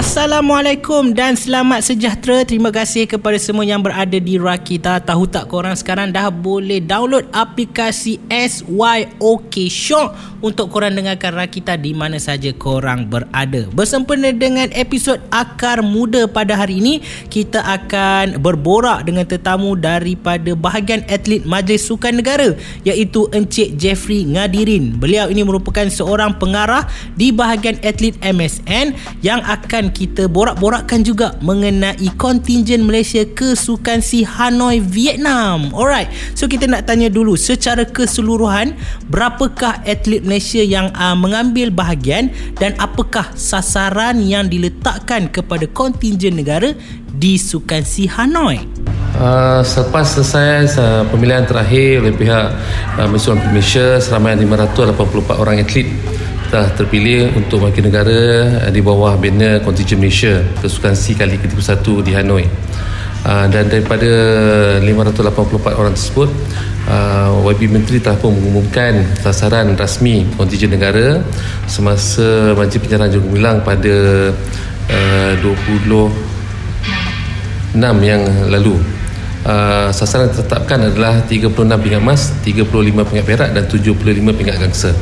[0.00, 2.40] Assalamualaikum dan selamat sejahtera.
[2.40, 4.96] Terima kasih kepada semua yang berada di Rakita.
[5.04, 10.08] Tahu tak korang sekarang dah boleh download aplikasi SYOK Show
[10.40, 13.68] untuk korang dengarkan Rakita di mana saja korang berada.
[13.72, 16.94] Bersempena dengan episod Akar Muda pada hari ini,
[17.28, 24.96] kita akan berborak dengan tetamu daripada bahagian atlet Majlis Sukan Negara iaitu Encik Jeffrey Ngadirin.
[24.96, 32.08] Beliau ini merupakan seorang pengarah di bahagian atlet MSN yang akan kita borak-borakkan juga mengenai
[32.16, 35.68] kontingen Malaysia ke Sukan Si Hanoi Vietnam.
[35.76, 36.08] Alright.
[36.32, 38.72] So kita nak tanya dulu secara keseluruhan
[39.12, 46.70] berapakah atlet Malaysia yang uh, mengambil bahagian dan apakah sasaran yang diletakkan kepada kontingen negara
[47.10, 48.62] di Sukan Si Hanoi?
[49.18, 52.46] Uh, selepas selesai uh, pemilihan terakhir oleh pihak
[52.94, 53.10] uh,
[53.50, 55.90] Malaysia seramai 584 orang atlet
[56.50, 61.86] telah terpilih untuk wakil negara eh, di bawah banner kontingen Malaysia kesukan C kali ke-31
[62.02, 62.46] di Hanoi.
[63.20, 64.08] Uh, dan daripada
[64.80, 66.32] 584 orang tersebut
[66.88, 71.20] uh, ah, YB Menteri telah pun mengumumkan sasaran rasmi kontingen negara
[71.68, 73.96] semasa majlis penyerahan Bilang pada
[74.88, 76.16] uh, 26
[78.00, 78.80] yang lalu.
[79.44, 82.72] Uh, sasaran ditetapkan adalah 36 pingat emas 35
[83.04, 84.00] pingat perak dan 75
[84.36, 84.96] pingat gangsa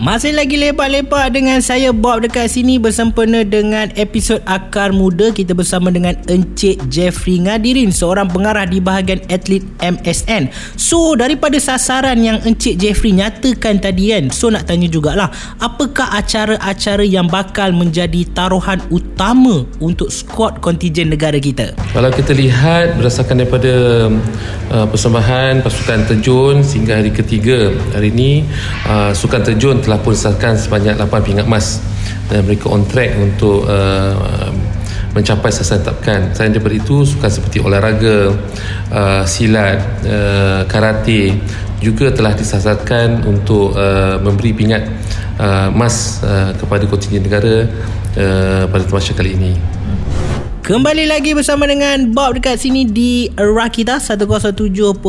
[0.00, 5.92] masih lagi lepak-lepak dengan saya Bob dekat sini bersempena dengan episod Akar Muda kita bersama
[5.92, 10.48] dengan Encik Jeffrey Ngadirin seorang pengarah di bahagian atlet MSN.
[10.80, 15.28] So daripada sasaran yang Encik Jeffrey nyatakan tadi kan, so nak tanya jugalah
[15.60, 21.76] apakah acara-acara yang bakal menjadi taruhan utama untuk skuad kontingen negara kita?
[21.92, 23.72] Kalau kita lihat berdasarkan daripada
[24.72, 28.48] uh, persembahan pasukan terjun sehingga hari ketiga hari ini
[28.88, 31.82] uh, sukan terjun telah pun disahkan sebanyak 8 pingat emas
[32.30, 34.14] dan mereka on track untuk uh,
[35.10, 38.30] mencapai sasaran tetapkan selain daripada itu sukan seperti olahraga
[38.94, 41.34] uh, silat uh, karate
[41.82, 44.86] juga telah disasarkan untuk uh, memberi pingat
[45.40, 47.66] uh, emas uh, kepada kontingen negara
[48.14, 49.52] uh, pada temasya kali ini
[50.60, 55.00] Kembali lagi bersama dengan Bob dekat sini di Rakita 107.9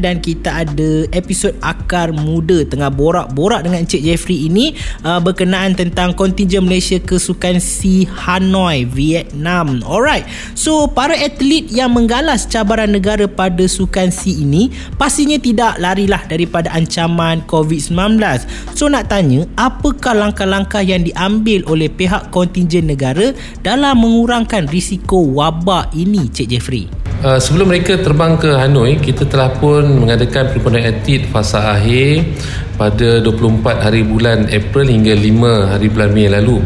[0.00, 4.72] dan kita ada episod Akar Muda tengah borak-borak dengan Encik Jeffrey ini
[5.04, 9.84] uh, berkenaan tentang kontingen Malaysia ke Sukan Si Hanoi, Vietnam.
[9.84, 10.24] Alright.
[10.56, 16.72] So, para atlet yang menggalas cabaran negara pada Sukan Si ini pastinya tidak larilah daripada
[16.72, 18.24] ancaman COVID-19.
[18.72, 25.90] So, nak tanya, apakah langkah-langkah yang diambil oleh pihak kontingen negara dalam mengurangkan risiko wabak
[25.98, 26.86] ini Cik Jeffrey?
[27.18, 32.30] Uh, sebelum mereka terbang ke Hanoi, kita telah pun mengadakan perkumpulan etit fasa akhir
[32.78, 33.58] pada 24
[33.90, 36.62] hari bulan April hingga 5 hari bulan Mei lalu.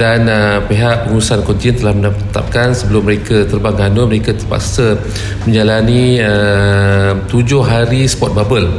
[0.00, 4.96] Dan uh, pihak pengurusan kontingen telah menetapkan sebelum mereka terbang ke Hanoi, mereka terpaksa
[5.44, 8.72] menjalani uh, 7 hari sport bubble.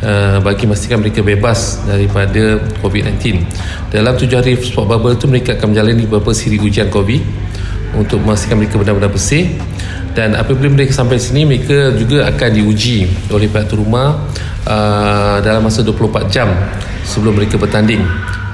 [0.00, 3.44] Uh, bagi memastikan mereka bebas daripada COVID-19.
[3.92, 7.20] Dalam tujuh hari sport bubble itu mereka akan menjalani beberapa siri ujian COVID
[8.00, 9.60] untuk memastikan mereka benar-benar bersih
[10.14, 14.26] dan apabila mereka sampai sini mereka juga akan diuji oleh pihak rumah
[14.66, 16.50] uh, dalam masa 24 jam
[17.06, 18.02] sebelum mereka bertanding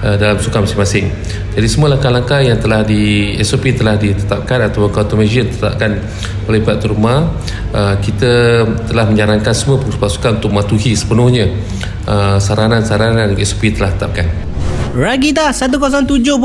[0.03, 1.09] uh, dalam sukan masing-masing.
[1.57, 5.91] Jadi semua langkah-langkah yang telah di SOP telah ditetapkan atau countermeasure ditetapkan
[6.47, 7.33] oleh pihak rumah
[7.73, 11.49] uh, kita telah menyarankan semua pasukan untuk mematuhi sepenuhnya
[12.05, 14.56] uh, saranan-saranan yang SOP telah ditetapkan.
[14.97, 16.41] Ragita 107.9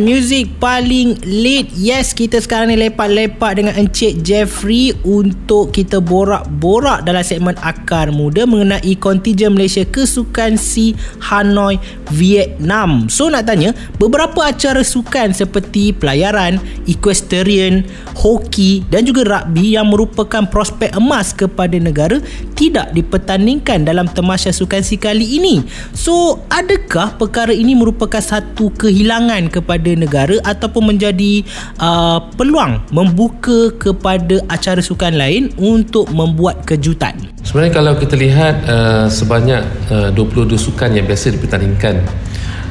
[0.00, 7.20] Music paling lead Yes kita sekarang ni lepak-lepak dengan Encik Jeffrey Untuk kita borak-borak dalam
[7.20, 10.96] segmen Akar Muda Mengenai kontingen Malaysia kesukan si
[11.28, 11.76] Hanoi
[12.08, 13.12] Vietnam.
[13.12, 16.56] So nak tanya Beberapa acara sukan seperti pelayaran
[16.88, 17.84] Equestrian
[18.16, 22.16] Hoki dan juga rugby Yang merupakan prospek emas kepada negara
[22.56, 25.60] Tidak dipertandingkan dalam temasya sukan si kali ini.
[25.92, 31.42] So adakah perkara ini merupakan satu kehilangan kepada negara ataupun menjadi
[31.82, 37.18] uh, peluang membuka kepada acara sukan lain untuk membuat kejutan.
[37.44, 42.00] Sebenarnya kalau kita lihat uh, sebanyak uh, 22 sukan yang biasa dipertandingkan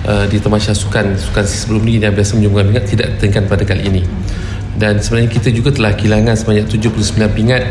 [0.07, 3.83] uh, di temasya sukan sukan sebelum ini yang biasa menyumbangkan pingat tidak dipertandingkan pada kali
[3.85, 4.03] ini.
[4.73, 7.63] Dan sebenarnya kita juga telah kehilangan sebanyak 79 pingat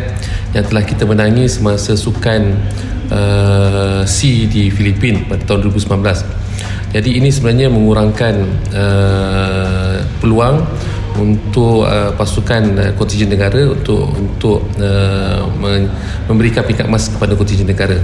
[0.55, 2.55] yang telah kita menangi semasa sukan
[3.11, 6.42] uh, C di Filipina pada tahun 2019.
[6.93, 8.35] Jadi ini sebenarnya mengurangkan
[8.77, 10.61] uh, peluang
[11.17, 15.41] untuk uh, pasukan uh, kontingen negara untuk untuk uh,
[16.29, 17.97] memberikan pingkat emas kepada kontingen negara.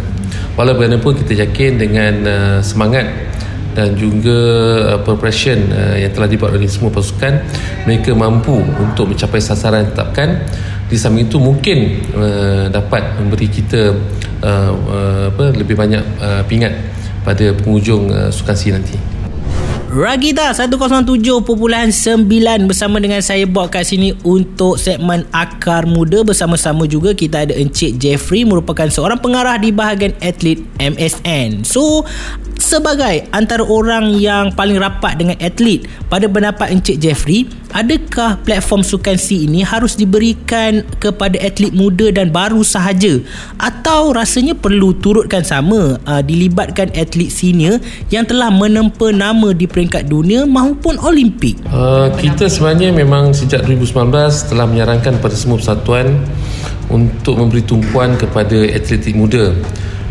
[0.56, 3.12] Walau bagaimanapun kita yakin dengan uh, semangat
[3.76, 4.38] dan juga
[4.96, 7.44] uh, preparation uh, yang telah dibuat oleh semua pasukan
[7.84, 10.28] mereka mampu untuk mencapai sasaran yang ditetapkan
[10.88, 11.78] di samping itu mungkin
[12.16, 13.92] uh, dapat memberi kita
[14.40, 16.97] uh, uh, apa lebih banyak uh, pingat
[17.28, 18.96] pada penghujung uh, sukan si nanti.
[19.88, 21.48] Ragita 107.9
[22.68, 27.96] bersama dengan saya buat kat sini untuk segmen Akar Muda bersama-sama juga kita ada Encik
[27.96, 31.64] Jeffrey merupakan seorang pengarah di bahagian atlet MSN.
[31.64, 32.04] So
[32.68, 39.16] sebagai antara orang yang paling rapat dengan atlet pada pendapat Encik Jeffrey adakah platform sukan
[39.16, 43.24] C ini harus diberikan kepada atlet muda dan baru sahaja
[43.56, 47.80] atau rasanya perlu turutkan sama uh, dilibatkan atlet senior
[48.12, 51.56] yang telah menempa nama di peringkat dunia maupun Olimpik?
[51.72, 54.12] Uh, kita sebenarnya memang sejak 2019
[54.52, 56.20] telah menyarankan pada semua persatuan
[56.92, 59.56] untuk memberi tumpuan kepada atletik muda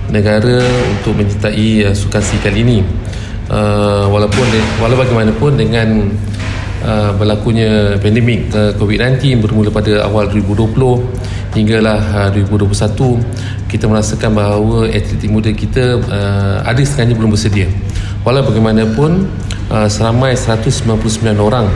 [0.09, 0.63] negara
[0.93, 2.79] untuk menyertai uh, sukan si kali ini.
[3.47, 4.43] Uh, walaupun
[4.83, 6.11] walau bagaimanapun dengan
[6.83, 10.75] uh, berlakunya pandemik uh, COVID-19 bermula pada awal 2020
[11.55, 17.71] hinggalah uh, 2021 kita merasakan bahawa atletik muda kita uh, ada setengahnya belum bersedia.
[18.27, 19.31] Walau bagaimanapun
[19.71, 20.83] uh, seramai 199
[21.39, 21.71] orang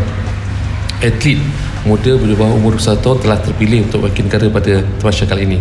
[0.99, 1.39] atlet
[1.81, 5.57] muda bawah umur 21 tahun telah terpilih untuk wakil negara pada Tamasya kali ini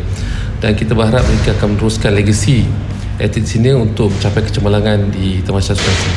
[0.60, 2.68] dan kita berharap mereka akan meneruskan legasi
[3.16, 6.12] atlet sini untuk mencapai kecemerlangan di Tamasya Sulawesi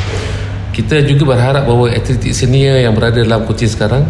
[0.76, 4.04] kita juga berharap bahawa atlet senior yang berada dalam coaching sekarang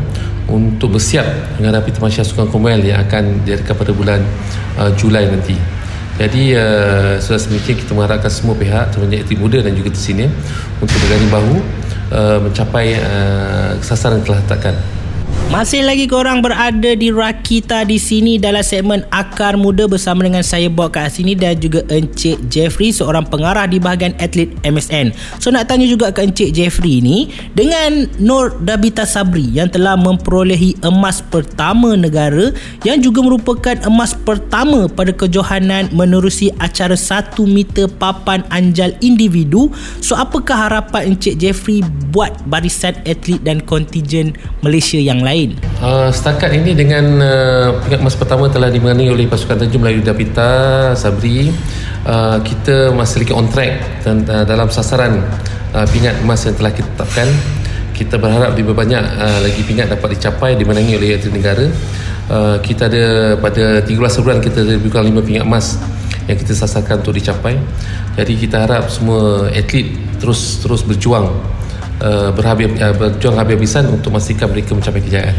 [0.49, 1.25] untuk bersiap
[1.57, 4.19] menghadapi Tamasya Sukan Commonwealth yang akan diadakan pada bulan
[4.77, 5.55] uh, Julai nanti
[6.13, 10.29] jadi uh, sudah semestinya kita mengharapkan semua pihak terutamanya atlet muda dan juga senior
[10.77, 11.55] untuk berganding bahu
[12.13, 14.75] uh, mencapai uh, sasaran yang telah ditetapkan.
[15.53, 20.65] Masih lagi korang berada di Rakita di sini dalam segmen Akar Muda bersama dengan saya
[20.65, 25.13] buat kat sini dan juga Encik Jeffrey seorang pengarah di bahagian atlet MSN.
[25.37, 30.73] So nak tanya juga ke Encik Jeffrey ni dengan Nur Dabita Sabri yang telah memperolehi
[30.81, 32.49] emas pertama negara
[32.81, 39.69] yang juga merupakan emas pertama pada kejohanan menerusi acara 1 meter papan anjal individu.
[40.01, 44.33] So apakah harapan Encik Jeffrey buat barisan atlet dan kontingen
[44.65, 45.42] Malaysia yang lain?
[45.43, 45.51] Lain?
[45.83, 50.93] Uh, setakat ini dengan uh, pingat emas pertama telah dimenangi oleh pasukan Tanjung Melayu Dapita
[50.95, 51.51] Sabri.
[52.03, 55.19] Uh, kita masih lagi on track dan, uh, dalam sasaran
[55.75, 57.27] uh, pingat emas yang telah kita tetapkan.
[57.93, 61.65] Kita berharap lebih banyak uh, lagi pingat dapat dicapai dimenangi oleh atlet negara.
[62.31, 65.75] Uh, kita ada pada 13 bulan kita ada lebih kurang 5 pingat emas
[66.23, 67.59] yang kita sasarkan untuk dicapai.
[68.15, 71.35] Jadi kita harap semua atlet terus terus berjuang
[72.01, 75.37] uh, berhabis uh, berjuang habis-habisan untuk memastikan mereka mencapai kejayaan.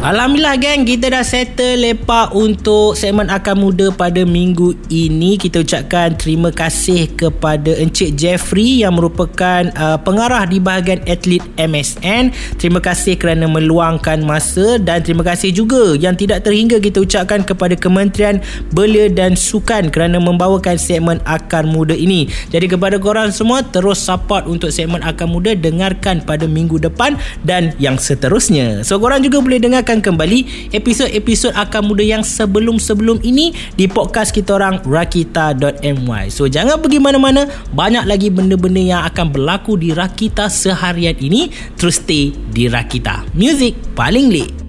[0.00, 0.88] Alhamdulillah geng.
[0.88, 5.36] Kita dah settle lepak untuk segmen Akar Muda pada minggu ini.
[5.36, 12.32] Kita ucapkan terima kasih kepada Encik Jeffrey yang merupakan uh, pengarah di bahagian atlet MSN
[12.56, 17.76] terima kasih kerana meluangkan masa dan terima kasih juga yang tidak terhingga kita ucapkan kepada
[17.76, 18.40] Kementerian
[18.72, 22.24] Belia dan Sukan kerana membawakan segmen Akar Muda ini.
[22.48, 25.52] Jadi kepada korang semua terus support untuk segmen Akar Muda.
[25.52, 28.80] Dengarkan pada minggu depan dan yang seterusnya.
[28.80, 34.30] So korang juga boleh dengarkan dengarkan kembali episod-episod Akar Muda yang sebelum-sebelum ini di podcast
[34.30, 36.30] kita orang rakita.my.
[36.30, 41.50] So jangan pergi mana-mana, banyak lagi benda-benda yang akan berlaku di Rakita seharian ini.
[41.74, 43.34] Terus stay di Rakita.
[43.34, 44.59] Music paling lit.